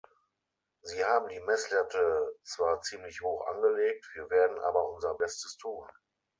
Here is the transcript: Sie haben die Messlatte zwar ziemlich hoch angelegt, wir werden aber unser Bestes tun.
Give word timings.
Sie 0.81 1.05
haben 1.05 1.29
die 1.29 1.39
Messlatte 1.41 2.35
zwar 2.43 2.81
ziemlich 2.81 3.21
hoch 3.21 3.45
angelegt, 3.45 4.09
wir 4.15 4.31
werden 4.31 4.57
aber 4.59 4.89
unser 4.89 5.13
Bestes 5.13 5.57
tun. 5.57 5.87